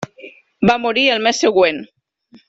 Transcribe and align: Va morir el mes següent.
Va 0.69 0.77
morir 0.85 1.03
el 1.17 1.21
mes 1.27 1.43
següent. 1.47 1.83